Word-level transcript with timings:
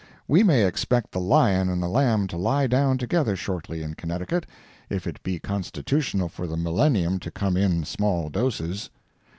We 0.27 0.41
may 0.41 0.65
expect 0.65 1.11
the 1.11 1.19
lion 1.19 1.69
and 1.69 1.79
the 1.79 1.87
lamb 1.87 2.25
to 2.29 2.35
lie 2.35 2.65
down 2.65 2.97
together 2.97 3.35
shortly 3.35 3.83
in 3.83 3.93
Connecticut, 3.93 4.47
if 4.89 5.05
it 5.05 5.21
be 5.21 5.37
constitutional 5.37 6.27
for 6.27 6.47
the 6.47 6.57
Millenium 6.57 7.19
to 7.19 7.29
come 7.29 7.55
in 7.55 7.83
small 7.83 8.27
doses. 8.29 8.89